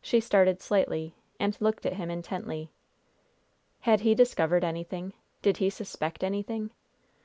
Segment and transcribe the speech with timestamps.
[0.00, 2.72] She started slightly, and looked at him intently.
[3.82, 5.12] Had he discovered anything?
[5.40, 6.72] Did he suspect anything?